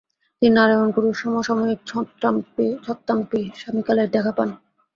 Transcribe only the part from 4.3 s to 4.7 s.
পান।